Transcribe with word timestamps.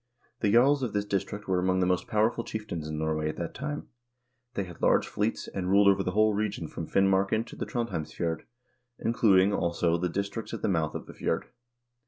The 0.39 0.51
jarls 0.51 0.81
of 0.81 0.93
this 0.93 1.05
district 1.05 1.47
were 1.47 1.59
among 1.59 1.79
the 1.79 1.85
most 1.85 2.07
powerful 2.07 2.43
chieftains 2.43 2.87
in 2.87 2.97
Norway 2.97 3.29
at 3.29 3.35
that 3.35 3.53
time; 3.53 3.89
they 4.55 4.63
had 4.63 4.81
large 4.81 5.07
fleets, 5.07 5.47
and 5.47 5.69
ruled 5.69 5.87
over 5.87 6.01
the 6.01 6.13
whole 6.13 6.33
region 6.33 6.67
from 6.67 6.87
Finmarken 6.87 7.45
to 7.45 7.55
the 7.55 7.67
Trondhjemsf 7.67 8.15
jord, 8.15 8.45
including, 8.97 9.53
also, 9.53 9.99
the 9.99 10.09
district 10.09 10.55
at 10.55 10.63
the 10.63 10.67
mouth 10.67 10.95
of 10.95 11.05
the 11.05 11.13
fjord. 11.13 11.49